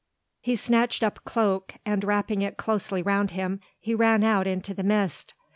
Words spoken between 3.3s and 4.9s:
him, he ran out into the